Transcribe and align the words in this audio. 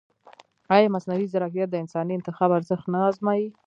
ایا 0.75 0.93
مصنوعي 0.95 1.25
ځیرکتیا 1.31 1.65
د 1.69 1.73
انساني 1.83 2.13
انتخاب 2.15 2.49
ارزښت 2.57 2.85
نه 2.93 2.99
ازموي؟ 3.09 3.47